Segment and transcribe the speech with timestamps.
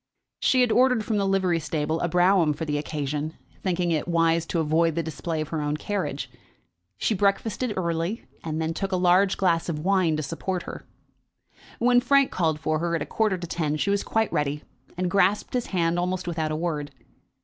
[0.39, 4.47] She had ordered from the livery stable a brougham for the occasion, thinking it wise
[4.47, 6.27] to avoid the display of her own carriage.
[6.97, 10.87] She breakfasted early, and then took a large glass of wine to support her.
[11.77, 14.63] When Frank called for her at a quarter to ten, she was quite ready,
[14.97, 16.89] and grasped his hand almost without a word.